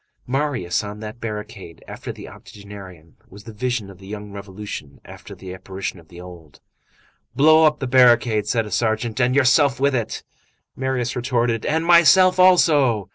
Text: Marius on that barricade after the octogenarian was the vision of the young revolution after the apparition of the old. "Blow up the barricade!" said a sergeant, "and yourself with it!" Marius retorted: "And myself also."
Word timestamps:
Marius 0.25 0.83
on 0.83 0.99
that 1.01 1.19
barricade 1.21 1.83
after 1.87 2.11
the 2.11 2.27
octogenarian 2.27 3.17
was 3.29 3.43
the 3.43 3.53
vision 3.53 3.87
of 3.91 3.99
the 3.99 4.07
young 4.07 4.31
revolution 4.31 4.99
after 5.05 5.35
the 5.35 5.53
apparition 5.53 5.99
of 5.99 6.07
the 6.07 6.19
old. 6.19 6.59
"Blow 7.35 7.65
up 7.65 7.77
the 7.77 7.85
barricade!" 7.85 8.47
said 8.47 8.65
a 8.65 8.71
sergeant, 8.71 9.21
"and 9.21 9.35
yourself 9.35 9.79
with 9.79 9.93
it!" 9.93 10.23
Marius 10.75 11.15
retorted: 11.15 11.67
"And 11.67 11.85
myself 11.85 12.39
also." 12.39 13.09